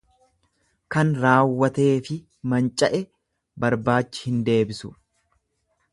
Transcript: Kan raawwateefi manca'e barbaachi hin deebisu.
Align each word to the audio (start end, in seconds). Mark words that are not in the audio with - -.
Kan 0.95 1.11
raawwateefi 1.25 2.17
manca'e 2.53 3.03
barbaachi 3.65 4.27
hin 4.31 4.41
deebisu. 4.49 4.95